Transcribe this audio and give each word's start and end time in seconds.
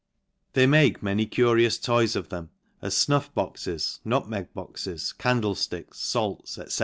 They 0.53 0.65
make 0.65 1.03
many 1.03 1.27
curious 1.27 1.77
toys 1.77 2.15
of 2.15 2.29
them, 2.29 2.49
as 2.81 2.95
fnufr 2.95 3.31
boxes, 3.35 3.99
nutmeg 4.03 4.51
boxes, 4.55 5.13
candlefticks, 5.19 6.11
falts, 6.11 6.57
tsc. 6.57 6.79